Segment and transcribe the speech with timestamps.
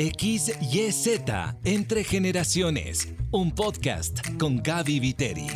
[0.00, 1.20] XYZ
[1.62, 5.46] Entre Generaciones, un podcast con Gaby Viteri.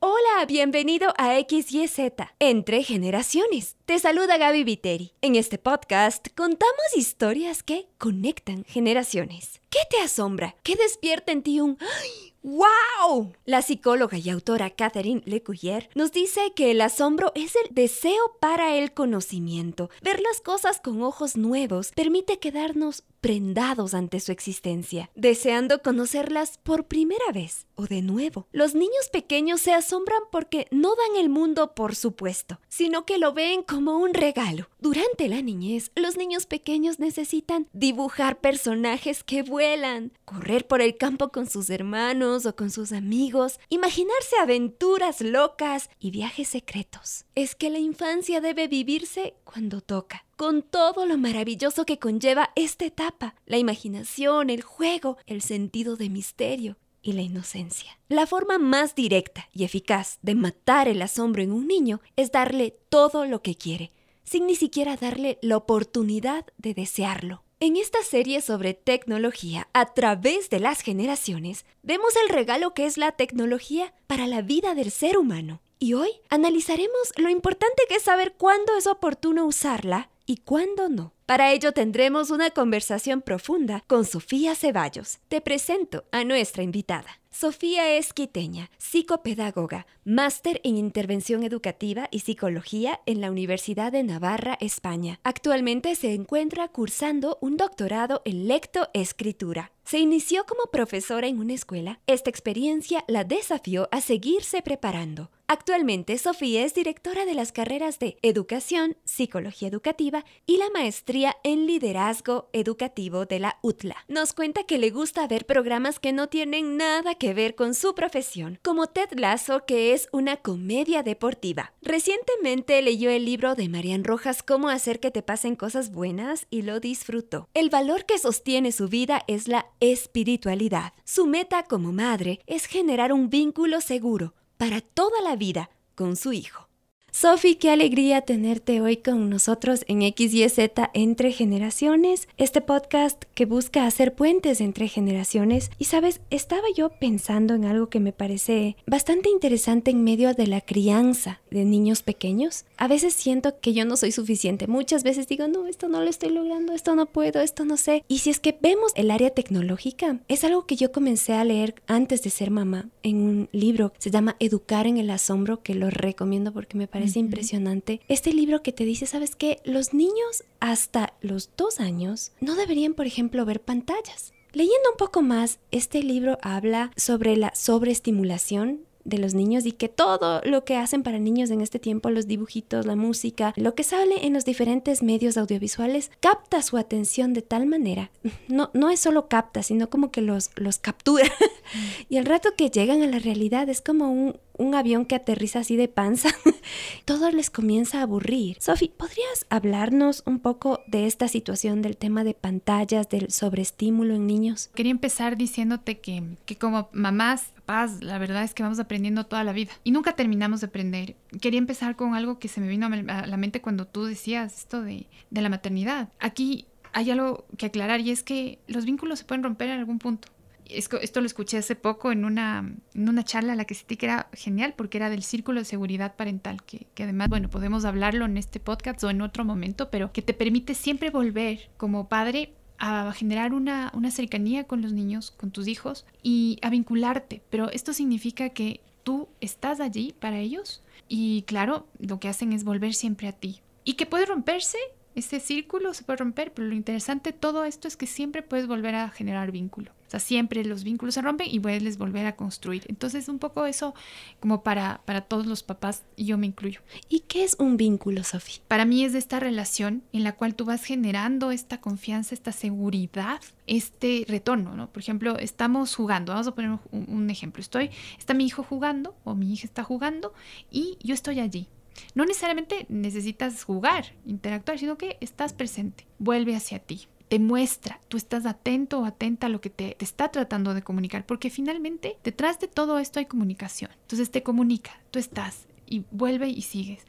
[0.00, 3.76] Hola, bienvenido a XYZ Entre Generaciones.
[3.92, 5.12] Te saluda Gaby Viteri.
[5.20, 9.60] En este podcast contamos historias que conectan generaciones.
[9.68, 10.56] ¿Qué te asombra?
[10.62, 12.32] ¿Qué despierta en ti un ¡Ay!
[12.42, 13.34] ¡Wow!
[13.44, 18.74] La psicóloga y autora Catherine Lecuyer nos dice que el asombro es el deseo para
[18.74, 19.90] el conocimiento.
[20.02, 26.88] Ver las cosas con ojos nuevos permite quedarnos prendados ante su existencia, deseando conocerlas por
[26.88, 28.48] primera vez o de nuevo.
[28.50, 33.32] Los niños pequeños se asombran porque no dan el mundo por supuesto, sino que lo
[33.32, 34.68] ven como un regalo.
[34.80, 41.30] Durante la niñez, los niños pequeños necesitan dibujar personajes que vuelan, correr por el campo
[41.30, 47.24] con sus hermanos o con sus amigos, imaginarse aventuras locas y viajes secretos.
[47.34, 52.84] Es que la infancia debe vivirse cuando toca con todo lo maravilloso que conlleva esta
[52.84, 57.98] etapa, la imaginación, el juego, el sentido de misterio y la inocencia.
[58.08, 62.76] La forma más directa y eficaz de matar el asombro en un niño es darle
[62.88, 63.92] todo lo que quiere,
[64.24, 67.42] sin ni siquiera darle la oportunidad de desearlo.
[67.60, 72.96] En esta serie sobre tecnología a través de las generaciones, vemos el regalo que es
[72.96, 75.60] la tecnología para la vida del ser humano.
[75.78, 81.12] Y hoy analizaremos lo importante que es saber cuándo es oportuno usarla y cuándo no.
[81.32, 85.18] Para ello tendremos una conversación profunda con Sofía Ceballos.
[85.28, 87.22] Te presento a nuestra invitada.
[87.30, 94.58] Sofía es quiteña, psicopedagoga, máster en intervención educativa y psicología en la Universidad de Navarra,
[94.60, 95.20] España.
[95.24, 99.72] Actualmente se encuentra cursando un doctorado en lectoescritura.
[99.84, 102.00] Se inició como profesora en una escuela.
[102.06, 105.30] Esta experiencia la desafió a seguirse preparando.
[105.52, 111.66] Actualmente, Sofía es directora de las carreras de Educación, Psicología Educativa y la maestría en
[111.66, 113.96] Liderazgo Educativo de la UTLA.
[114.08, 117.94] Nos cuenta que le gusta ver programas que no tienen nada que ver con su
[117.94, 121.74] profesión, como Ted Lasso, que es una comedia deportiva.
[121.82, 126.62] Recientemente leyó el libro de Marian Rojas Cómo hacer que te pasen cosas buenas y
[126.62, 127.50] lo disfrutó.
[127.52, 130.94] El valor que sostiene su vida es la espiritualidad.
[131.04, 136.32] Su meta como madre es generar un vínculo seguro para toda la vida con su
[136.32, 136.68] hijo.
[137.14, 143.86] Sofi, qué alegría tenerte hoy con nosotros en XYZ entre generaciones, este podcast que busca
[143.86, 145.70] hacer puentes entre generaciones.
[145.78, 150.46] Y sabes, estaba yo pensando en algo que me parece bastante interesante en medio de
[150.46, 152.64] la crianza de niños pequeños.
[152.78, 154.66] A veces siento que yo no soy suficiente.
[154.66, 158.04] Muchas veces digo, no, esto no lo estoy logrando, esto no puedo, esto no sé.
[158.08, 161.74] Y si es que vemos el área tecnológica, es algo que yo comencé a leer
[161.86, 163.92] antes de ser mamá en un libro.
[163.98, 168.00] Se llama Educar en el Asombro, que lo recomiendo porque me parece es impresionante.
[168.08, 169.60] Este libro que te dice, ¿sabes qué?
[169.64, 174.32] Los niños hasta los dos años no deberían, por ejemplo, ver pantallas.
[174.52, 179.88] Leyendo un poco más, este libro habla sobre la sobreestimulación de los niños y que
[179.88, 183.84] todo lo que hacen para niños en este tiempo, los dibujitos, la música, lo que
[183.84, 188.10] sale en los diferentes medios audiovisuales, capta su atención de tal manera,
[188.48, 191.30] no, no es solo capta, sino como que los, los captura.
[192.08, 195.60] y el rato que llegan a la realidad es como un, un avión que aterriza
[195.60, 196.30] así de panza,
[197.04, 198.56] todo les comienza a aburrir.
[198.60, 204.26] Sofi, ¿podrías hablarnos un poco de esta situación del tema de pantallas, del sobreestímulo en
[204.26, 204.70] niños?
[204.74, 209.44] Quería empezar diciéndote que, que como mamás, papás, la verdad es que vamos aprendiendo toda
[209.44, 211.16] la vida y nunca terminamos de aprender.
[211.40, 214.82] Quería empezar con algo que se me vino a la mente cuando tú decías esto
[214.82, 216.08] de, de la maternidad.
[216.18, 219.98] Aquí hay algo que aclarar y es que los vínculos se pueden romper en algún
[219.98, 220.28] punto
[220.76, 224.06] esto lo escuché hace poco en una, en una charla a la que sentí que
[224.06, 228.24] era genial porque era del círculo de seguridad parental, que, que, además, bueno, podemos hablarlo
[228.24, 232.52] en este podcast o en otro momento, pero que te permite siempre volver como padre
[232.78, 237.42] a generar una, una cercanía con los niños, con tus hijos y a vincularte.
[237.48, 242.64] Pero esto significa que tú estás allí para ellos y claro, lo que hacen es
[242.64, 243.60] volver siempre a ti.
[243.84, 244.78] Y que puede romperse
[245.14, 248.66] ese círculo se puede romper, pero lo interesante de todo esto es que siempre puedes
[248.66, 249.90] volver a generar vínculo.
[250.06, 252.84] O sea, siempre los vínculos se rompen y puedes volver a construir.
[252.88, 253.94] Entonces, un poco eso
[254.40, 256.80] como para, para todos los papás, y yo me incluyo.
[257.08, 258.62] ¿Y qué es un vínculo, Sofía?
[258.68, 263.40] Para mí es esta relación en la cual tú vas generando esta confianza, esta seguridad,
[263.66, 264.90] este retorno, ¿no?
[264.90, 267.62] Por ejemplo, estamos jugando, vamos a poner un, un ejemplo.
[267.62, 270.34] Estoy, está mi hijo jugando o mi hija está jugando
[270.70, 271.68] y yo estoy allí
[272.14, 278.18] no necesariamente necesitas jugar, interactuar, sino que estás presente, vuelve hacia ti, te muestra, tú
[278.18, 282.60] estás atento o atenta a lo que te, está tratando de comunicar, porque finalmente detrás
[282.60, 283.90] de todo esto hay comunicación.
[284.02, 287.06] Entonces te comunica, tú estás y vuelve y sigues.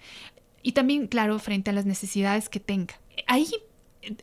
[0.62, 2.94] Y también, claro, frente a las necesidades que tenga.
[3.28, 3.50] Ahí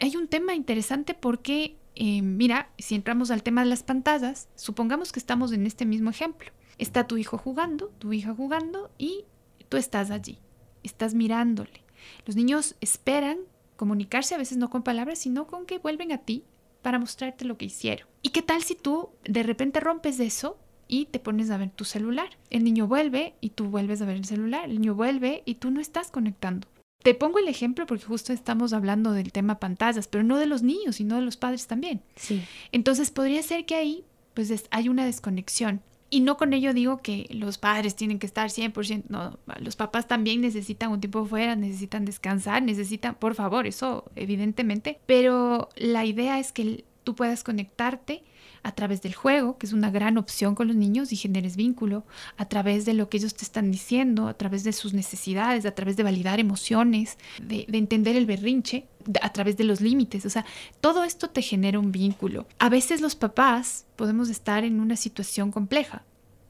[0.01, 5.13] hay un tema interesante porque, eh, mira, si entramos al tema de las pantallas, supongamos
[5.13, 6.51] que estamos en este mismo ejemplo.
[6.79, 9.25] Está tu hijo jugando, tu hija jugando y
[9.69, 10.39] tú estás allí,
[10.83, 11.83] estás mirándole.
[12.27, 13.39] Los niños esperan
[13.77, 16.45] comunicarse a veces no con palabras, sino con que vuelven a ti
[16.83, 18.07] para mostrarte lo que hicieron.
[18.23, 21.85] ¿Y qué tal si tú de repente rompes eso y te pones a ver tu
[21.85, 22.29] celular?
[22.51, 24.67] El niño vuelve y tú vuelves a ver el celular.
[24.67, 26.69] El niño vuelve y tú no estás conectando.
[27.03, 30.63] Te pongo el ejemplo porque justo estamos hablando del tema pantallas, pero no de los
[30.63, 32.03] niños, sino de los padres también.
[32.17, 32.43] Sí.
[32.73, 34.05] Entonces podría ser que ahí
[34.35, 35.83] pues hay una desconexión.
[36.13, 40.09] Y no con ello digo que los padres tienen que estar 100%, no, los papás
[40.09, 46.41] también necesitan un tiempo fuera, necesitan descansar, necesitan, por favor, eso evidentemente, pero la idea
[46.41, 48.25] es que tú puedas conectarte
[48.63, 52.05] a través del juego, que es una gran opción con los niños y generes vínculo,
[52.37, 55.75] a través de lo que ellos te están diciendo, a través de sus necesidades, a
[55.75, 58.87] través de validar emociones, de, entender el berrinche,
[59.23, 60.27] a través de los límites.
[60.27, 60.45] O sea,
[60.81, 62.47] todo esto te genera un vínculo.
[62.59, 66.05] A veces los papás podemos estar en una situación compleja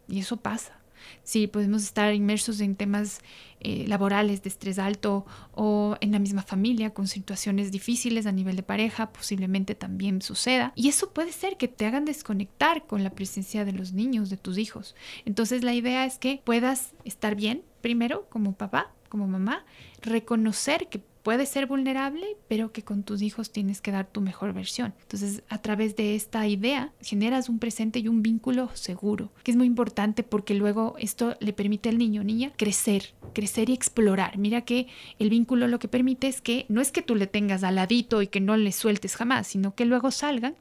[0.08, 0.79] y eso pasa.
[1.22, 3.20] Sí, podemos estar inmersos en temas
[3.60, 8.56] eh, laborales de estrés alto o en la misma familia con situaciones difíciles a nivel
[8.56, 10.72] de pareja, posiblemente también suceda.
[10.76, 14.36] Y eso puede ser que te hagan desconectar con la presencia de los niños, de
[14.36, 14.94] tus hijos.
[15.24, 19.64] Entonces la idea es que puedas estar bien primero como papá, como mamá,
[20.02, 24.52] reconocer que puede ser vulnerable, pero que con tus hijos tienes que dar tu mejor
[24.52, 24.94] versión.
[25.02, 29.56] Entonces, a través de esta idea, generas un presente y un vínculo seguro, que es
[29.56, 34.38] muy importante porque luego esto le permite al niño o niña crecer, crecer y explorar.
[34.38, 34.88] Mira que
[35.18, 38.22] el vínculo lo que permite es que no es que tú le tengas al ladito
[38.22, 40.56] y que no le sueltes jamás, sino que luego salgan,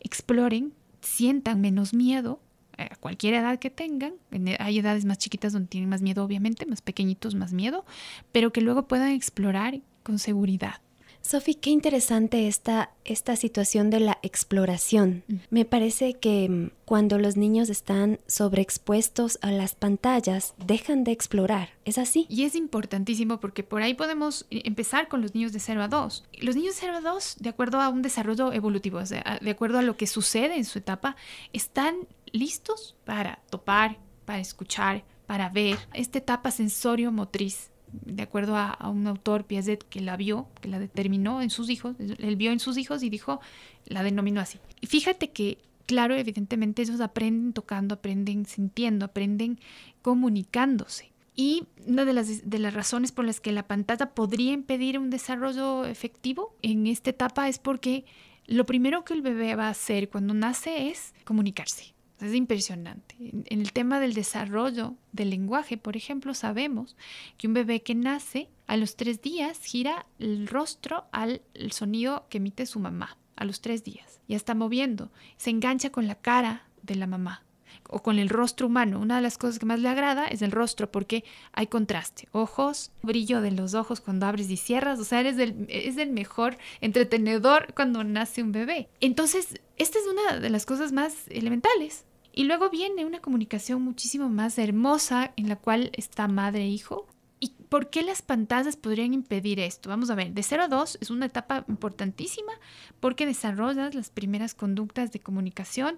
[0.00, 2.40] exploren, sientan menos miedo
[2.76, 4.14] a cualquier edad que tengan.
[4.58, 7.84] Hay edades más chiquitas donde tienen más miedo, obviamente, más pequeñitos más miedo,
[8.32, 10.84] pero que luego puedan explorar con seguridad.
[11.26, 15.24] Sofi, qué interesante esta, esta situación de la exploración.
[15.26, 15.34] Mm.
[15.48, 21.70] Me parece que mm, cuando los niños están sobreexpuestos a las pantallas, dejan de explorar.
[21.86, 22.26] ¿Es así?
[22.28, 25.88] Y es importantísimo porque por ahí podemos eh, empezar con los niños de 0 a
[25.88, 26.24] 2.
[26.42, 29.50] Los niños de 0 a 2, de acuerdo a un desarrollo evolutivo, o sea, de
[29.50, 31.16] acuerdo a lo que sucede en su etapa,
[31.54, 33.96] están listos para topar,
[34.26, 35.78] para escuchar, para ver.
[35.94, 37.70] Esta etapa sensorio-motriz
[38.04, 41.96] de acuerdo a, un autor, Piaget, que la vio, que la determinó en sus hijos,
[41.98, 43.40] él vio en sus hijos y dijo,
[43.86, 44.58] la denominó así.
[44.80, 49.58] Y fíjate que, claro, evidentemente ellos aprenden tocando, aprenden sintiendo, aprenden
[50.02, 51.10] comunicándose.
[51.36, 55.10] Y una de las, de las razones por las que la pantalla podría impedir un
[55.10, 58.04] desarrollo efectivo en esta etapa es porque
[58.46, 61.93] lo primero que el bebé va a hacer cuando nace es comunicarse.
[62.20, 63.16] Es impresionante.
[63.18, 66.96] En el tema del desarrollo del lenguaje, por ejemplo, sabemos
[67.36, 72.38] que un bebé que nace a los tres días gira el rostro al sonido que
[72.38, 73.18] emite su mamá.
[73.36, 74.20] A los tres días.
[74.28, 75.10] Ya está moviendo.
[75.36, 77.44] Se engancha con la cara de la mamá
[77.94, 78.98] o con el rostro humano.
[78.98, 82.28] Una de las cosas que más le agrada es el rostro porque hay contraste.
[82.32, 84.98] Ojos, brillo de los ojos cuando abres y cierras.
[84.98, 85.36] O sea, eres
[85.68, 88.88] es el mejor entretenedor cuando nace un bebé.
[89.00, 92.04] Entonces, esta es una de las cosas más elementales.
[92.32, 97.06] Y luego viene una comunicación muchísimo más hermosa en la cual está madre e hijo.
[97.38, 99.88] ¿Y por qué las pantallas podrían impedir esto?
[99.88, 102.52] Vamos a ver, de 0 a 2 es una etapa importantísima
[102.98, 105.96] porque desarrollas las primeras conductas de comunicación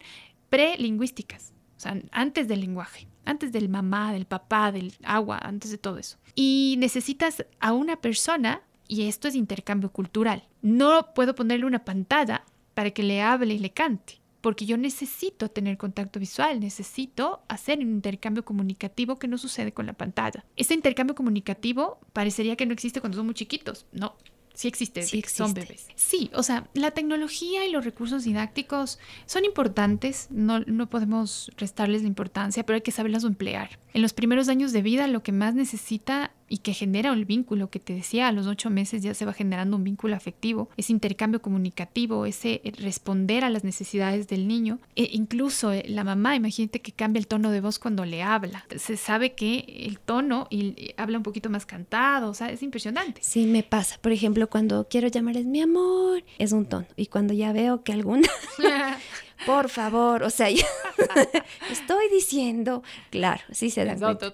[0.50, 5.78] prelingüísticas, o sea, antes del lenguaje, antes del mamá, del papá, del agua, antes de
[5.78, 6.16] todo eso.
[6.35, 10.49] Y necesitas a una persona, y esto es intercambio cultural.
[10.62, 15.50] No puedo ponerle una pantalla para que le hable y le cante porque yo necesito
[15.50, 20.45] tener contacto visual, necesito hacer un intercambio comunicativo que no sucede con la pantalla.
[20.54, 23.87] Este intercambio comunicativo parecería que no existe cuando son muy chiquitos.
[23.90, 24.14] No,
[24.56, 25.86] Sí existe, sí son bebés.
[25.96, 32.00] Sí, o sea, la tecnología y los recursos didácticos son importantes, no, no podemos restarles
[32.00, 33.78] la importancia, pero hay que saberlas emplear.
[33.92, 37.70] En los primeros años de vida lo que más necesita y que genera el vínculo
[37.70, 40.92] que te decía, a los ocho meses ya se va generando un vínculo afectivo, ese
[40.92, 44.78] intercambio comunicativo, ese eh, responder a las necesidades del niño.
[44.94, 48.64] E incluso eh, la mamá, imagínate que cambia el tono de voz cuando le habla.
[48.76, 53.20] Se sabe que el tono y, habla un poquito más cantado, o sea, es impresionante.
[53.22, 53.98] Sí, me pasa.
[54.00, 56.86] Por ejemplo, cuando quiero llamarles mi amor, es un tono.
[56.96, 58.28] Y cuando ya veo que alguna
[59.44, 60.48] por favor, o sea,
[61.70, 64.32] estoy diciendo, claro, sí se da cuenta.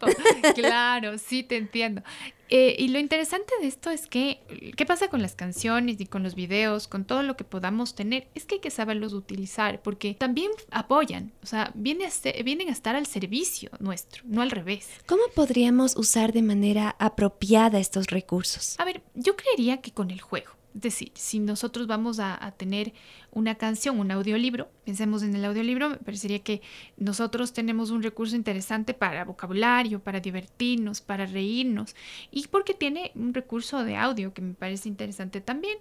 [0.55, 2.03] Claro, sí te entiendo.
[2.55, 4.41] Eh, y lo interesante de esto es que,
[4.77, 8.29] ¿qué pasa con las canciones y con los videos, con todo lo que podamos tener?
[8.35, 12.73] Es que hay que saberlos utilizar porque también apoyan, o sea, vienen a, vienen a
[12.73, 14.87] estar al servicio nuestro, no al revés.
[15.07, 18.79] ¿Cómo podríamos usar de manera apropiada estos recursos?
[18.79, 20.51] A ver, yo creería que con el juego.
[20.75, 22.93] Es decir, si nosotros vamos a, a, tener
[23.33, 26.61] una canción, un audiolibro, pensemos en el audiolibro, me parecería que
[26.97, 31.97] nosotros tenemos un recurso interesante para vocabulario, para divertirnos, para reírnos,
[32.31, 35.79] y porque tiene un recurso de audio que me parece interesante también,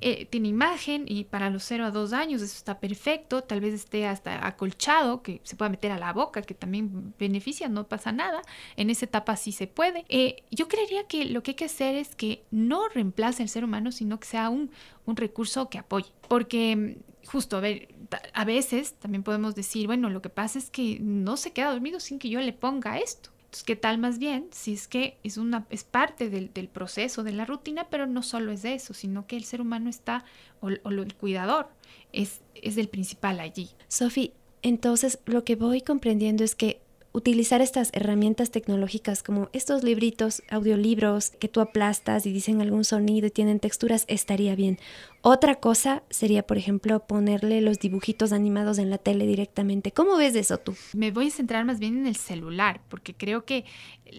[0.00, 3.74] eh, tiene imagen y para los 0 a 2 años eso está perfecto, tal vez
[3.74, 8.12] esté hasta acolchado, que se pueda meter a la boca, que también beneficia, no pasa
[8.12, 8.42] nada,
[8.76, 10.04] en esa etapa sí se puede.
[10.08, 13.64] Eh, yo creería que lo que hay que hacer es que no reemplace al ser
[13.64, 14.70] humano, sino que sea un,
[15.06, 16.10] recurso que apoye.
[16.28, 16.93] Porque mm,
[17.26, 17.88] justo, a ver,
[18.32, 22.00] a veces también podemos decir, bueno, lo que pasa es que no se queda dormido
[22.00, 23.30] sin que yo le ponga esto.
[23.44, 24.48] Entonces, ¿qué tal más bien?
[24.50, 28.22] Si es que es, una, es parte del, del proceso, de la rutina, pero no
[28.22, 30.24] solo es eso, sino que el ser humano está,
[30.60, 31.68] o, o el cuidador,
[32.12, 33.70] es, es el principal allí.
[33.88, 36.80] Sofi, entonces lo que voy comprendiendo es que
[37.14, 43.28] utilizar estas herramientas tecnológicas como estos libritos, audiolibros que tú aplastas y dicen algún sonido
[43.28, 44.80] y tienen texturas estaría bien.
[45.26, 49.90] Otra cosa sería, por ejemplo, ponerle los dibujitos animados en la tele directamente.
[49.90, 50.76] ¿Cómo ves eso tú?
[50.92, 53.64] Me voy a centrar más bien en el celular, porque creo que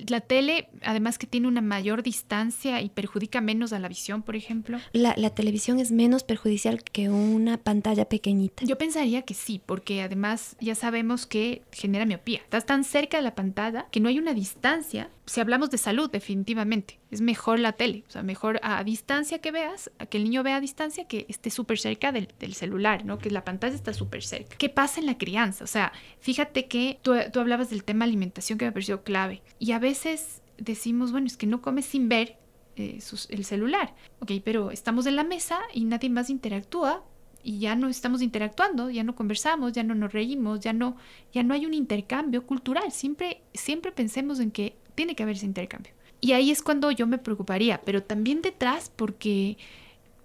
[0.08, 4.36] la tele, además que tiene una mayor distancia y perjudica menos a la visión, por
[4.36, 4.80] ejemplo.
[4.94, 8.66] La, la televisión es menos perjudicial que una pantalla pequeñita.
[8.66, 12.40] Yo pensaría que sí, porque además ya sabemos que genera miopía.
[12.40, 15.12] Estás tan cerca de la pantalla que no hay una distancia.
[15.26, 19.52] Si hablamos de salud, definitivamente es mejor la tele, o sea, mejor a, distancia que
[19.52, 23.06] veas, a que el niño vea a distancia, que esté súper cerca del, del, celular,
[23.06, 23.18] ¿no?
[23.18, 24.56] Que la pantalla está súper cerca.
[24.58, 25.64] ¿Qué pasa en la crianza?
[25.64, 29.72] O sea, fíjate que tú, tú hablabas del tema alimentación que me pareció clave y
[29.72, 32.38] a veces decimos, bueno, es que no comes sin ver
[32.76, 37.04] eh, el celular, ok, pero estamos en la mesa y nadie más interactúa
[37.42, 40.98] y ya no estamos interactuando, ya no conversamos, ya no nos reímos, ya no,
[41.32, 42.92] ya no hay un intercambio cultural.
[42.92, 45.94] Siempre, siempre pensemos en que tiene que haber ese intercambio.
[46.22, 49.58] Y ahí es cuando yo me preocuparía, pero también detrás porque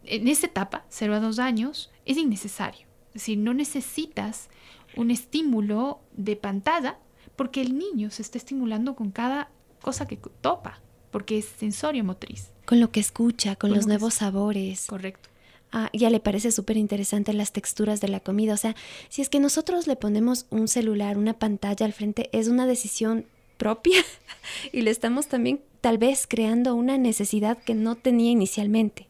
[0.05, 2.87] en esta etapa, 0 a 2 años, es innecesario.
[3.09, 4.49] Es decir, no necesitas
[4.97, 6.99] un estímulo de pantalla
[7.37, 9.50] porque el niño se está estimulando con cada
[9.81, 12.50] cosa que topa, porque es sensorio motriz.
[12.67, 14.87] Con lo que escucha, con, con los nuevos sabores.
[14.87, 15.29] Correcto.
[15.73, 18.55] Ah, ya le parece súper interesante las texturas de la comida.
[18.55, 18.75] O sea,
[19.09, 23.27] si es que nosotros le ponemos un celular, una pantalla al frente, es una decisión
[23.61, 24.02] propia
[24.73, 29.07] y le estamos también tal vez creando una necesidad que no tenía inicialmente.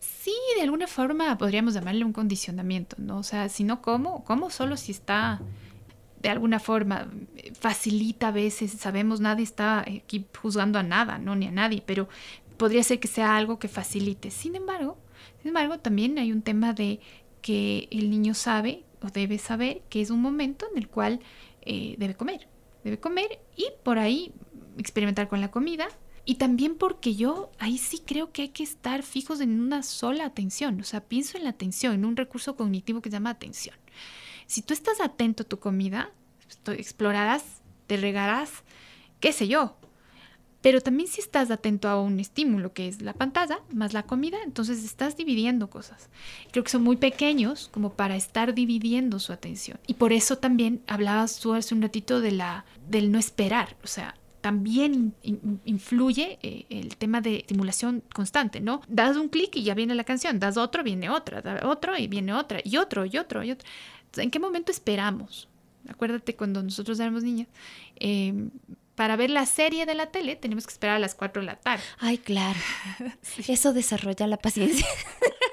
[0.00, 3.18] Sí, de alguna forma podríamos llamarle un condicionamiento, ¿no?
[3.18, 4.24] O sea, si no, ¿cómo?
[4.24, 5.40] ¿Cómo solo si está
[6.22, 7.08] de alguna forma
[7.58, 12.08] facilita a veces, sabemos, nadie está aquí juzgando a nada, no ni a nadie, pero
[12.56, 14.30] podría ser que sea algo que facilite.
[14.30, 14.98] Sin embargo,
[15.40, 17.00] sin embargo, también hay un tema de
[17.40, 21.20] que el niño sabe o debe saber que es un momento en el cual
[21.62, 22.46] eh, debe comer,
[22.84, 24.32] debe comer y por ahí
[24.78, 25.88] experimentar con la comida.
[26.24, 30.26] Y también porque yo ahí sí creo que hay que estar fijos en una sola
[30.26, 30.80] atención.
[30.80, 33.74] O sea, pienso en la atención, en un recurso cognitivo que se llama atención.
[34.46, 36.10] Si tú estás atento a tu comida,
[36.66, 38.64] explorarás, te regarás,
[39.18, 39.76] qué sé yo.
[40.62, 44.38] Pero también si estás atento a un estímulo que es la pantalla más la comida,
[44.44, 46.10] entonces estás dividiendo cosas.
[46.50, 49.78] Creo que son muy pequeños como para estar dividiendo su atención.
[49.86, 53.76] Y por eso también hablabas tú hace un ratito de la, del no esperar.
[53.82, 58.82] O sea, también in, influye eh, el tema de estimulación constante, ¿no?
[58.88, 62.06] Das un clic y ya viene la canción, das otro, viene otra, das otro y
[62.06, 63.68] viene otra, y otro, y otro, y otro.
[64.00, 65.48] Entonces, ¿En qué momento esperamos?
[65.88, 67.48] Acuérdate cuando nosotros éramos niñas,
[67.96, 68.34] eh,
[69.00, 71.56] para ver la serie de la tele tenemos que esperar a las 4 de la
[71.56, 71.82] tarde.
[72.00, 72.60] Ay, claro.
[73.22, 73.50] Sí.
[73.50, 74.86] Eso desarrolla la paciencia.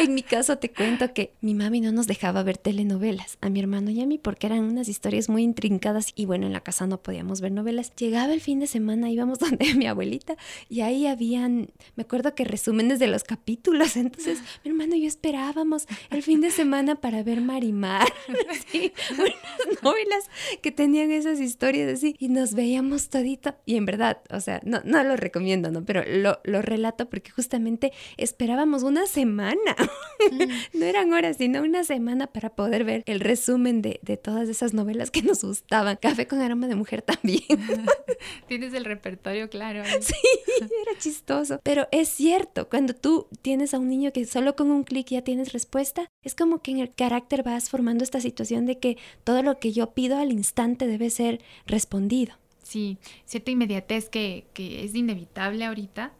[0.00, 3.60] en mi caso te cuento que mi mami no nos dejaba ver telenovelas, a mi
[3.60, 6.86] hermano y a mí, porque eran unas historias muy intrincadas y bueno, en la casa
[6.86, 7.92] no podíamos ver novelas.
[7.96, 10.36] Llegaba el fin de semana, íbamos donde mi abuelita
[10.68, 15.08] y ahí habían, me acuerdo que resúmenes de los capítulos, entonces mi hermano y yo
[15.08, 18.12] esperábamos el fin de semana para ver Marimar,
[18.70, 24.18] sí, unas novelas que tenían esas historias así y nos veíamos todito y en verdad,
[24.30, 25.84] o sea, no, no lo recomiendo, ¿no?
[25.84, 29.61] Pero lo, lo relato porque justamente esperábamos una semana
[30.72, 34.72] No eran horas, sino una semana para poder ver el resumen de, de, todas esas
[34.74, 35.96] novelas que nos gustaban.
[36.00, 37.42] Café con aroma de mujer también.
[38.48, 39.82] tienes el repertorio claro.
[40.00, 40.14] Sí,
[40.58, 41.60] era chistoso.
[41.62, 45.22] Pero es cierto, cuando tú tienes a un niño que solo con un clic ya
[45.22, 49.42] tienes respuesta, es como que en el carácter vas formando esta situación de que todo
[49.42, 52.34] lo que yo pido al instante debe ser respondido.
[52.62, 56.12] Sí, cierta inmediatez que, que es inevitable ahorita,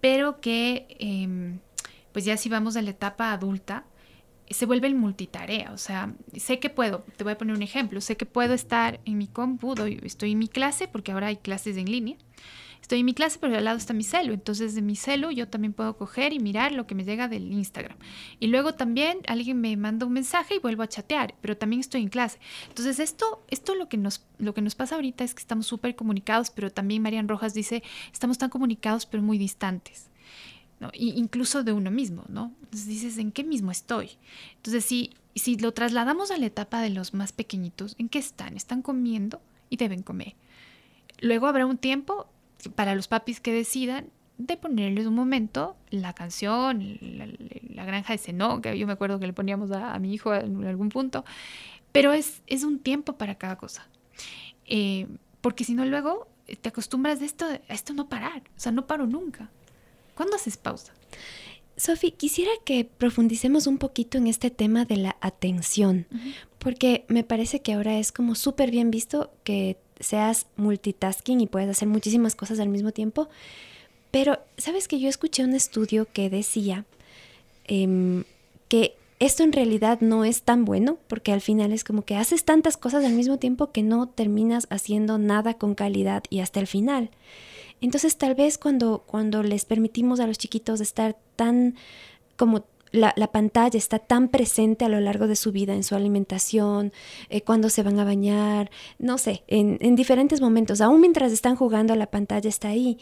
[0.00, 0.86] pero que...
[0.98, 1.58] Eh,
[2.16, 3.84] pues ya si vamos a la etapa adulta,
[4.48, 5.70] se vuelve el multitarea.
[5.72, 9.00] O sea, sé que puedo, te voy a poner un ejemplo, sé que puedo estar
[9.04, 12.16] en mi compu, estoy en mi clase, porque ahora hay clases en línea.
[12.80, 14.32] estoy en mi clase, pero al lado está mi celu.
[14.32, 17.52] Entonces, de mi celu yo también puedo coger y mirar lo que me llega del
[17.52, 17.98] Instagram.
[18.40, 22.00] Y luego también alguien me manda un mensaje y vuelvo a chatear, pero también estoy
[22.00, 22.38] en clase.
[22.68, 25.94] Entonces, esto, esto lo, que nos, lo que nos pasa ahorita es que estamos súper
[25.96, 30.08] comunicados, pero también Marian Rojas dice, estamos tan comunicados, pero muy distantes.
[30.92, 32.52] Incluso de uno mismo, ¿no?
[32.64, 34.10] Entonces dices, ¿en qué mismo estoy?
[34.56, 38.56] Entonces, si, si lo trasladamos a la etapa de los más pequeñitos, ¿en qué están?
[38.56, 39.40] Están comiendo
[39.70, 40.34] y deben comer.
[41.20, 42.26] Luego habrá un tiempo
[42.74, 44.06] para los papis que decidan
[44.38, 49.26] de ponerles un momento la canción, la, granja de seno, que yo me acuerdo que
[49.26, 51.24] le poníamos a, mi hijo en algún punto,
[51.92, 53.88] pero es, es un tiempo para cada cosa.
[54.66, 55.06] Eh,
[55.40, 56.28] porque si no luego
[56.60, 59.50] te acostumbras de esto, a esto no parar, o sea, no paro nunca.
[60.16, 60.92] ¿Cuándo haces pausa?
[61.76, 66.06] Sofi, quisiera que profundicemos un poquito en este tema de la atención,
[66.58, 71.68] porque me parece que ahora es como súper bien visto que seas multitasking y puedes
[71.68, 73.28] hacer muchísimas cosas al mismo tiempo.
[74.10, 76.86] Pero, ¿sabes que yo escuché un estudio que decía
[77.66, 78.24] em,
[78.68, 82.44] que esto en realidad no es tan bueno porque al final es como que haces
[82.44, 86.66] tantas cosas al mismo tiempo que no terminas haciendo nada con calidad y hasta el
[86.66, 87.10] final.
[87.80, 91.74] Entonces tal vez cuando, cuando les permitimos a los chiquitos estar tan
[92.36, 96.92] como la, pantalla está tan presente a lo largo de su vida, en su alimentación,
[97.28, 101.56] eh, cuando se van a bañar, no sé, en, en diferentes momentos, aún mientras están
[101.56, 102.98] jugando la pantalla está ahí.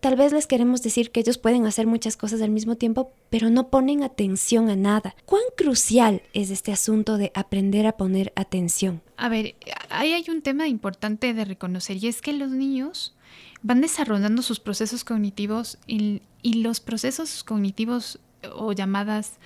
[0.00, 3.50] Tal vez les queremos decir que ellos pueden hacer muchas cosas al mismo tiempo, pero
[3.50, 5.16] no ponen atención a nada.
[5.26, 9.02] ¿Cuán crucial es este asunto de aprender a poner atención?
[9.16, 9.56] A ver,
[9.90, 13.16] ahí hay un tema importante de reconocer y es que los niños
[13.62, 18.18] van desarrollando sus procesos cognitivos y, los procesos cognitivos
[18.54, 19.38] o llamadas,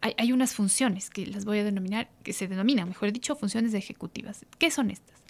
[0.00, 4.44] hay, unas funciones que las voy a denominar, que se denominan, mejor dicho, funciones ejecutivas.
[4.58, 5.22] ¿Qué son estas?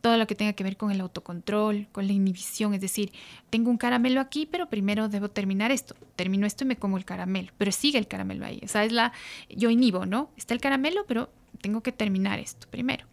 [0.00, 3.12] Todo lo que tenga que ver con el autocontrol, con la inhibición, es decir,
[3.50, 5.96] tengo un caramelo aquí, pero primero debo terminar esto.
[6.14, 8.60] Termino esto y me como el caramelo, pero sigue el caramelo ahí.
[8.62, 9.12] O sea, es la,
[9.50, 10.30] yo inhibo, ¿no?
[10.36, 13.06] Está el caramelo, pero tengo que terminar esto primero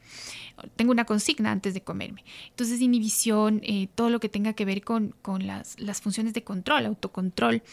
[0.76, 2.24] tengo una consigna antes de comerme.
[2.50, 7.64] Entonces, inhibición, eh, todo lo que tenga que ver con, las, funciones de control, autocontrol.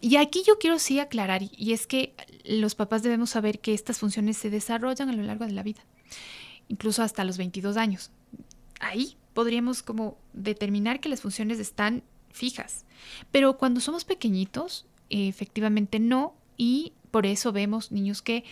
[0.00, 3.98] Y aquí yo quiero sí aclarar, y es que los papás debemos saber que estas
[3.98, 5.80] funciones se desarrollan a lo largo de la vida,
[6.68, 8.10] incluso hasta los 22 años.
[8.80, 12.84] Ahí podríamos como determinar que las funciones están fijas.
[13.30, 18.44] Pero cuando somos pequeñitos, efectivamente no, y por eso vemos niños que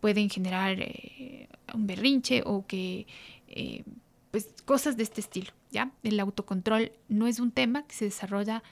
[0.00, 3.06] pueden generar eh, un berrinche o que,
[3.48, 3.84] eh,
[4.30, 5.90] pues cosas de este estilo, ¿ya?
[6.02, 8.62] El autocontrol no es un tema que se desarrolla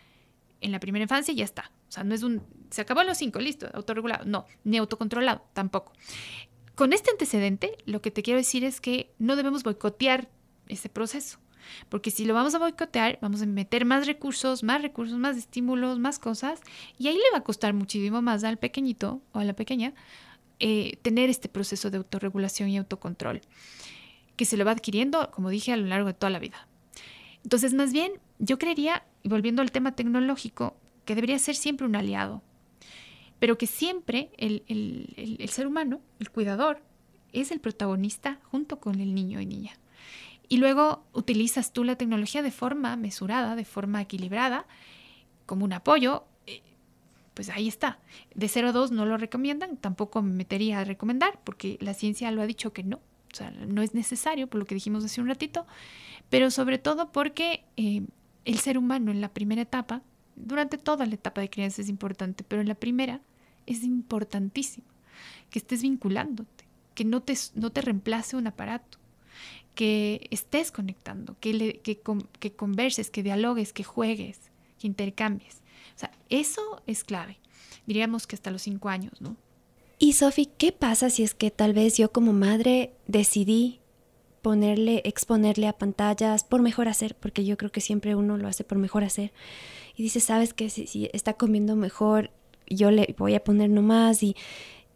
[0.61, 1.71] en la primera infancia y ya está.
[1.89, 4.25] O sea, no es un, se acabó a los cinco, listo, autorregulado.
[4.25, 5.93] No, ni autocontrolado, tampoco.
[6.75, 10.29] Con este antecedente, lo que te quiero decir es que no debemos boicotear
[10.69, 11.39] ese proceso.
[11.89, 15.99] Porque si lo vamos a boicotear, vamos a meter más recursos, más recursos, más estímulos,
[15.99, 16.61] más cosas,
[16.99, 19.95] y ahí le va a costar muchísimo más al pequeñito o a la pequeña
[20.61, 23.41] eh, tener este proceso de autorregulación y autocontrol,
[24.37, 26.69] que se lo va adquiriendo, como dije, a lo largo de toda la vida.
[27.43, 31.97] Entonces, más bien, yo creería, y volviendo al tema tecnológico, que debería ser siempre un
[31.97, 32.43] aliado,
[33.39, 36.83] pero que siempre el, el ser humano, el cuidador,
[37.33, 39.79] es el protagonista junto con el niño y niña.
[40.49, 44.67] Y luego utilizas tú la tecnología de forma mesurada, de forma equilibrada,
[45.45, 46.25] como un apoyo
[47.37, 47.99] pues ahí está.
[48.35, 52.31] De 0 a 2 no lo recomiendan, tampoco me metería a recomendar porque la ciencia
[52.31, 52.97] lo ha dicho que no.
[53.31, 55.67] O sea, no es necesario, por lo que dijimos hace un ratito,
[56.31, 58.07] pero sobre todo porque eh,
[58.47, 60.01] el ser humano en la primera etapa,
[60.35, 63.21] durante toda la etapa de crianza es importante, pero en la primera
[63.67, 64.87] es importantísimo
[65.51, 68.97] que estés vinculándote, que no te, no te reemplace un aparato,
[69.75, 72.01] que estés conectando, que, le, que,
[72.41, 74.41] que converses, que dialogues, que juegues,
[74.79, 75.66] que intercambies.
[75.97, 77.39] O sea, eso es clave.
[77.87, 79.37] Diríamos que hasta los cinco años, ¿no?
[79.99, 83.81] Y Sofi, ¿qué pasa si es que tal vez yo como madre decidí
[84.47, 88.63] ponerle, exponerle a pantallas por mejor hacer, porque yo creo que siempre uno lo hace
[88.63, 89.33] por mejor hacer.
[89.97, 92.31] Y dice, sabes que si, está comiendo mejor,
[92.69, 94.37] yo le voy a poner nomás y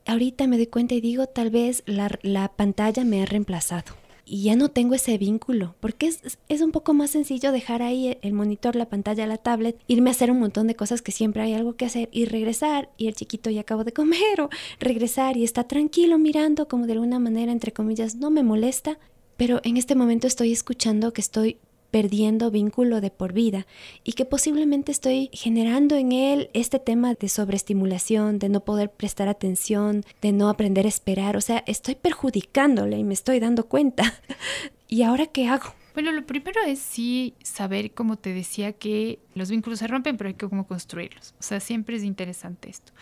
[0.06, 3.94] ahorita me doy cuenta y digo, tal vez la, la pantalla me ha reemplazado
[4.30, 8.16] y ya no tengo ese vínculo, porque es, es, un poco más sencillo dejar ahí
[8.22, 11.42] el monitor, la pantalla, la tablet, irme a hacer un montón de cosas que siempre
[11.42, 15.36] hay algo que hacer y regresar y el chiquito ya acabo de comer o regresar
[15.36, 19.00] y está tranquilo mirando como de alguna manera, entre comillas, no me molesta,
[19.36, 21.58] pero en este momento estoy escuchando que estoy
[21.90, 23.66] perdiendo vínculo de por vida
[24.04, 29.28] y que posiblemente estoy generando en él este tema de sobreestimulación, de no poder prestar
[29.28, 34.14] atención, de no aprender a esperar, o sea, estoy perjudicándole y me estoy dando cuenta.
[34.88, 35.72] ¿Y ahora qué hago?
[35.94, 40.28] Bueno, lo primero es sí saber, como te decía, que los vínculos se rompen, pero
[40.28, 41.34] hay que cómo construirlos.
[41.38, 42.92] O sea, siempre es interesante esto.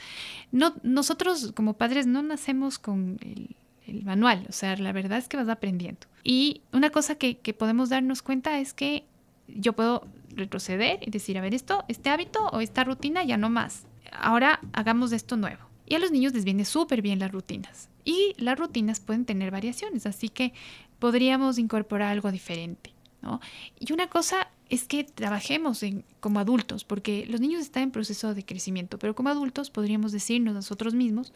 [0.53, 3.57] No, nosotros como padres no nacemos con el,
[4.05, 6.07] manual, o sea, la verdad es que vas aprendiendo.
[6.25, 9.05] Y una cosa que, podemos darnos cuenta es que
[9.47, 13.51] yo puedo retroceder y decir, a ver, esto, este hábito o esta rutina ya no
[13.51, 13.87] más.
[14.13, 15.65] Ahora hagamos esto nuevo.
[15.87, 17.89] Y a los niños les viene súper bien las rutinas.
[18.05, 20.53] Y las rutinas pueden tener variaciones, así que
[20.99, 22.93] podríamos incorporar algo diferente.
[23.23, 23.41] ¿no?
[23.81, 25.83] Y una cosa es que trabajemos
[26.21, 30.55] como adultos, porque los niños están en proceso de crecimiento, pero como adultos podríamos decirnos
[30.55, 31.33] nosotros mismos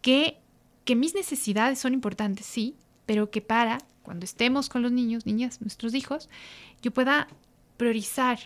[0.00, 0.38] que,
[0.84, 5.60] que mis necesidades son importantes, sí, pero que para cuando estemos con los niños, niñas,
[5.60, 6.28] nuestros hijos,
[6.82, 7.28] yo pueda
[7.76, 8.38] priorizar,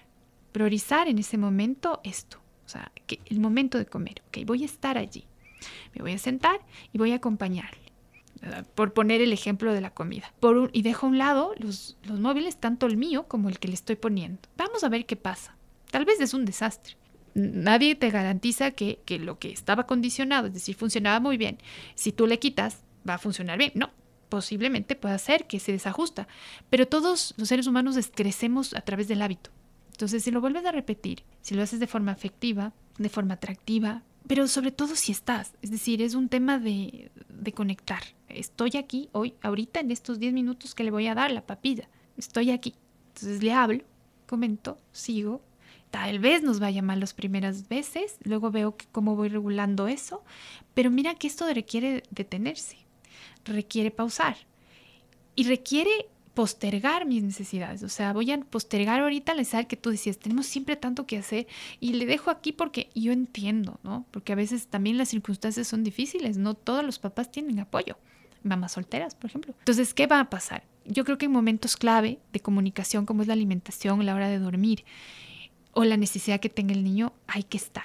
[0.52, 4.66] priorizar en ese momento esto, o sea, que el momento de comer, ok, voy a
[4.66, 5.24] estar allí,
[5.94, 6.60] me voy a sentar
[6.92, 7.86] y voy a acompañarle
[8.74, 10.32] por poner el ejemplo de la comida.
[10.72, 13.74] Y dejo a un lado los, los móviles, tanto el mío como el que le
[13.74, 14.40] estoy poniendo.
[14.56, 15.56] Vamos a ver qué pasa.
[15.90, 16.96] Tal vez es un desastre.
[17.36, 21.58] Nadie te garantiza que, que lo que estaba condicionado, es decir, funcionaba muy bien,
[21.94, 23.72] si tú le quitas, va a funcionar bien.
[23.74, 23.90] No,
[24.30, 26.28] posiblemente pueda ser que se desajusta,
[26.70, 29.50] pero todos los seres humanos crecemos a través del hábito.
[29.90, 34.02] Entonces, si lo vuelves a repetir, si lo haces de forma afectiva, de forma atractiva,
[34.26, 38.02] pero sobre todo si estás, es decir, es un tema de, de conectar.
[38.28, 41.88] Estoy aquí hoy, ahorita, en estos 10 minutos que le voy a dar la papilla.
[42.16, 42.74] Estoy aquí.
[43.08, 43.84] Entonces le hablo,
[44.26, 45.42] comento, sigo.
[45.90, 50.24] Tal vez nos vaya mal las primeras veces, luego veo cómo voy regulando eso,
[50.74, 52.78] pero mira que esto requiere detenerse,
[53.44, 54.36] requiere pausar
[55.34, 57.82] y requiere postergar mis necesidades.
[57.82, 61.16] O sea, voy a postergar ahorita la necesidad que tú decías, tenemos siempre tanto que
[61.16, 61.46] hacer
[61.80, 64.04] y le dejo aquí porque yo entiendo, ¿no?
[64.10, 67.96] Porque a veces también las circunstancias son difíciles, no todos los papás tienen apoyo.
[68.42, 69.54] Mamás solteras, por ejemplo.
[69.60, 70.62] Entonces, ¿qué va a pasar?
[70.84, 74.38] Yo creo que en momentos clave de comunicación, como es la alimentación, la hora de
[74.38, 74.84] dormir
[75.76, 77.84] o la necesidad que tenga el niño, hay que estar.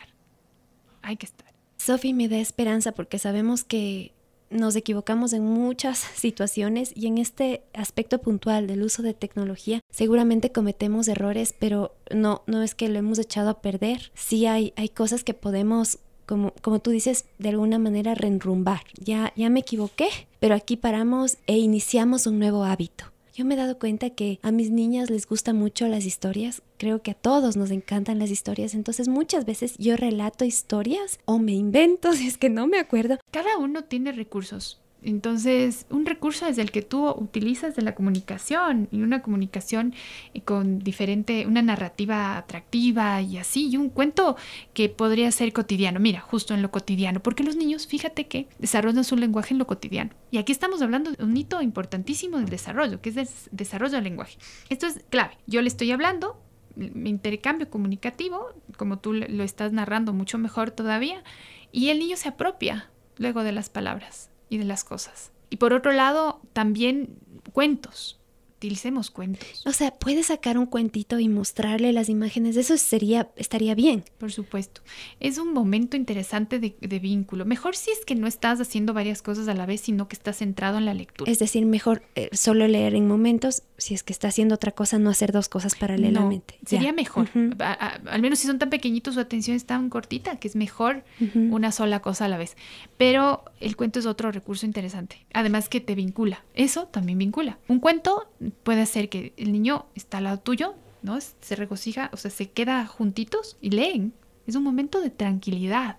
[1.02, 1.54] Hay que estar.
[1.76, 4.14] Sophie me da esperanza porque sabemos que
[4.50, 10.54] nos equivocamos en muchas situaciones y en este aspecto puntual del uso de tecnología seguramente
[10.54, 14.12] cometemos errores, pero no, no es que lo hemos echado a perder.
[14.16, 18.84] Sí hay, hay cosas que podemos como, como, tú dices, de alguna manera reenrumbar.
[19.04, 20.08] Ya, ya me equivoqué,
[20.40, 23.11] pero aquí paramos e iniciamos un nuevo hábito.
[23.34, 27.02] Yo me he dado cuenta que a mis niñas les gustan mucho las historias, creo
[27.02, 31.54] que a todos nos encantan las historias, entonces muchas veces yo relato historias o me
[31.54, 33.18] invento si es que no me acuerdo.
[33.32, 34.81] Cada uno tiene recursos.
[35.04, 39.96] Entonces, un recurso es el que tú utilizas de la comunicación y una comunicación
[40.34, 44.36] eh, con diferente, una narrativa atractiva y así, y un cuento
[44.74, 46.00] que podría ser cotidiano.
[46.00, 49.66] Mira, justo en lo cotidiano, porque los niños, fíjate que desarrollan su lenguaje en lo
[49.66, 50.12] cotidiano.
[50.30, 54.04] Y aquí estamos hablando de un hito importantísimo del desarrollo, que es el desarrollo del
[54.04, 54.38] lenguaje.
[54.70, 55.38] Esto es clave.
[55.48, 56.40] Yo le estoy hablando,
[56.76, 61.24] mi intercambio comunicativo, como tú lo estás narrando mucho mejor todavía,
[61.72, 65.32] y el niño se apropia luego de las palabras y de las cosas.
[65.50, 67.18] Y por otro lado, también
[67.54, 68.21] cuentos
[68.62, 69.64] utilicemos cuentos.
[69.66, 74.04] O sea, puedes sacar un cuentito y mostrarle las imágenes, eso sería, estaría bien.
[74.20, 74.82] Por supuesto.
[75.20, 77.44] Es un momento interesante de, vínculo.
[77.44, 80.38] Mejor si es que no estás haciendo varias cosas a la vez, sino que estás
[80.38, 81.32] centrado en la lectura.
[81.32, 85.00] Es decir, mejor eh, solo leer en momentos, si es que está haciendo otra cosa,
[85.00, 86.60] no hacer dos cosas paralelamente.
[86.64, 87.30] sería mejor.
[87.60, 91.72] al menos si son tan pequeñitos, su atención es tan cortita, que es mejor una
[91.72, 92.56] sola cosa a la vez.
[92.98, 95.26] Pero el cuento es otro recurso interesante.
[95.34, 96.44] Además que te vincula.
[96.54, 97.58] Eso también vincula.
[97.68, 98.28] Un cuento
[98.64, 101.20] puede ser que el niño está al lado tuyo, ¿no?
[101.22, 104.14] Se regocija, o sea, se queda juntitos y leen.
[104.48, 105.98] Es un momento de tranquilidad.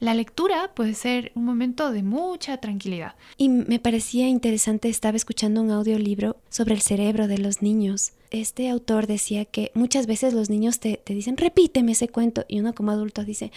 [0.00, 3.14] La lectura puede ser un momento de mucha tranquilidad.
[3.36, 8.12] Y me parecía interesante, estaba escuchando un audiolibro sobre el cerebro de los niños.
[8.30, 12.60] Este autor decía que muchas veces los niños te, te dicen, repíteme ese cuento, y
[12.60, 13.52] uno como adulto dice,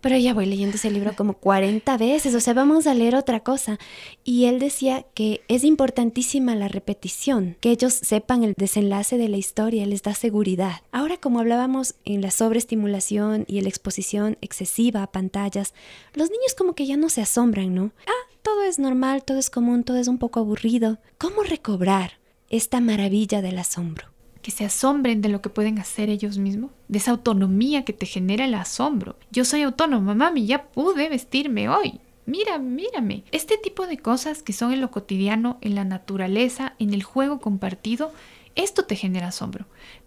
[0.00, 3.40] pero ya voy leyendo ese libro como 40 veces, o sea, vamos a leer otra
[3.40, 3.78] cosa.
[4.24, 9.36] Y él decía que es importantísima la repetición, que ellos sepan el desenlace de la
[9.36, 10.82] historia, les da seguridad.
[10.92, 15.74] Ahora, como hablábamos en la sobreestimulación y la exposición excesiva a pantallas,
[16.14, 17.92] los niños como que ya no se asombran, ¿no?
[18.06, 20.98] Ah, todo es normal, todo es común, todo es un poco aburrido.
[21.18, 22.12] ¿Cómo recobrar
[22.50, 24.17] esta maravilla del asombro?
[24.48, 28.06] Que se asombren de lo que pueden hacer ellos mismos, de esa autonomía que te
[28.06, 29.18] genera el asombro.
[29.30, 32.00] Yo soy autónoma, mami, ya pude vestirme hoy.
[32.24, 33.24] Mira, mírame.
[33.30, 37.40] Este tipo de cosas que son en lo cotidiano, en la naturaleza, en el juego
[37.40, 38.10] compartido,
[38.54, 39.66] esto te genera asombro.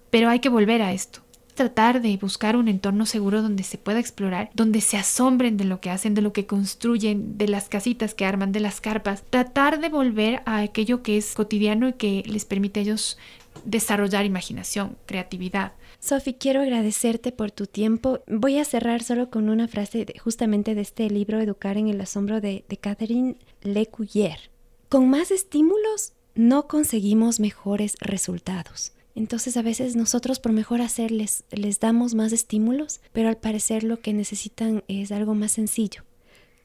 [0.09, 1.19] Pero hay que volver a esto.
[1.53, 5.81] Tratar de buscar un entorno seguro donde se pueda explorar, donde se asombren de lo
[5.81, 9.23] que hacen, de lo que construyen, de las casitas que arman, de las carpas.
[9.29, 13.19] Tratar de volver a aquello que es cotidiano y que les permite a ellos
[13.65, 15.73] desarrollar imaginación, creatividad.
[15.99, 18.21] Sophie, quiero agradecerte por tu tiempo.
[18.27, 22.41] Voy a cerrar solo con una frase justamente de este libro, Educar en el Asombro,
[22.41, 24.49] de, Catherine Lecuyer.
[24.89, 28.93] Con más estímulos no conseguimos mejores resultados.
[29.13, 33.99] Entonces a veces nosotros por mejor hacerles les damos más estímulos, pero al parecer lo
[33.99, 36.03] que necesitan es algo más sencillo,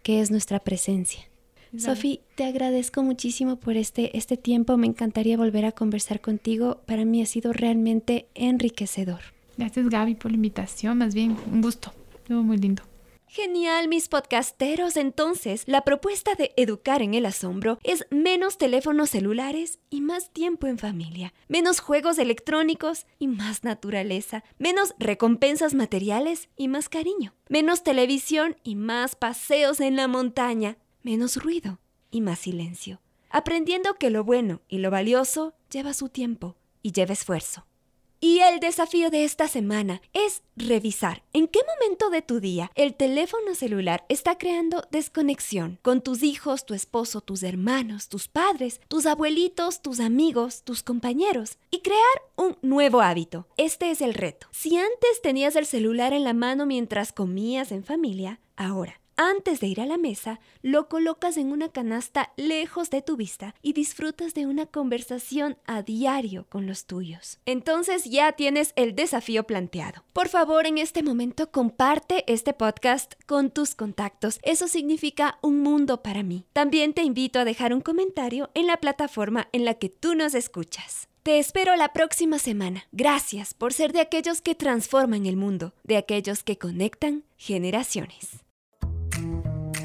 [0.03, 1.29] que es nuestra presencia.
[1.77, 4.77] Sofi, te agradezco muchísimo por este, este tiempo.
[4.77, 6.83] Me encantaría volver a conversar contigo.
[6.87, 9.21] Para mí ha sido realmente enriquecedor.
[9.57, 10.99] Gracias Gaby por la invitación.
[10.99, 11.93] Más bien, un gusto.
[12.15, 12.83] Estuvo muy lindo.
[13.29, 14.97] Genial, mis podcasteros.
[14.97, 20.67] Entonces, la propuesta de Educar en el Asombro es menos teléfonos celulares y más tiempo
[20.69, 27.83] en familia, menos juegos electrónicos y más naturaleza, menos recompensas materiales y más cariño, menos
[27.83, 31.79] televisión y más paseos en la montaña, menos ruido
[32.11, 37.13] y más silencio, aprendiendo que lo bueno y lo valioso lleva su tiempo y lleva
[37.13, 37.65] esfuerzo.
[38.19, 42.97] Y el desafío de esta semana es revisar en qué momento de tu día el
[42.97, 49.07] teléfono celular está creando desconexión con tus hijos, tu esposo, tus hermanos, tus padres, tus
[49.07, 53.47] abuelitos, tus amigos, tus compañeros y crear un nuevo hábito.
[53.57, 54.49] Este es el reto.
[54.51, 59.67] Si antes tenías el celular en la mano mientras comías en familia, ahora antes de
[59.67, 64.35] ir a la mesa, lo colocas en una canasta lejos de tu vista y disfrutas
[64.35, 67.39] de una conversación a diario con los tuyos.
[67.47, 70.05] Entonces ya tienes el desafío planteado.
[70.13, 74.39] Por favor, en este momento comparte este podcast con tus contactos.
[74.43, 76.45] Eso significa un mundo para mí.
[76.53, 80.35] También te invito a dejar un comentario en la plataforma en la que tú nos
[80.35, 81.09] escuchas.
[81.23, 82.87] Te espero la próxima semana.
[82.93, 88.46] Gracias por ser de aquellos que transforman el mundo, de aquellos que conectan generaciones.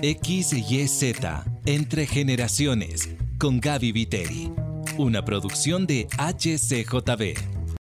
[0.02, 1.14] XYZ
[1.68, 4.52] Entre Generaciones con Gaby Viteri.
[4.98, 7.61] Una producción de HCJB.